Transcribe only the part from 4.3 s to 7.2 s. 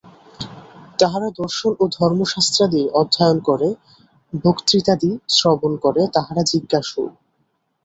বক্তৃতাদি শ্রবণ করে, তাহারা জিজ্ঞাসু।